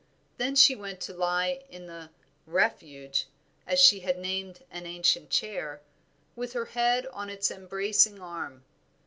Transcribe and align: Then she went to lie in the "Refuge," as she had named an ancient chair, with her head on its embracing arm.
Then 0.39 0.55
she 0.55 0.75
went 0.75 0.99
to 1.01 1.13
lie 1.13 1.61
in 1.69 1.85
the 1.85 2.09
"Refuge," 2.47 3.27
as 3.67 3.79
she 3.79 3.99
had 3.99 4.17
named 4.17 4.63
an 4.71 4.87
ancient 4.87 5.29
chair, 5.29 5.79
with 6.35 6.53
her 6.53 6.65
head 6.65 7.05
on 7.13 7.29
its 7.29 7.51
embracing 7.51 8.19
arm. 8.19 8.65